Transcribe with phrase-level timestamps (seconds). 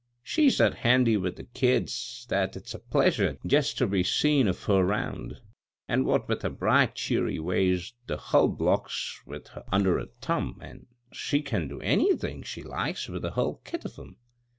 [0.23, 4.63] "She's that handy with the kids that it's a pleasure jest ter be seein' of
[4.63, 5.39] her 'round.
[5.87, 9.21] An' what with her bright, cheery ways, the hull block's
[9.71, 13.99] under her thumb, an' she can do anythin' she likes with the hull kit of
[13.99, 14.15] *em.